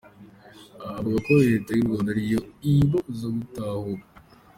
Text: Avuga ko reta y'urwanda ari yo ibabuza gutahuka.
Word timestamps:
Avuga 0.99 1.17
ko 1.25 1.31
reta 1.49 1.71
y'urwanda 1.73 2.09
ari 2.13 2.23
yo 2.33 2.39
ibabuza 2.71 3.27
gutahuka. 3.37 4.05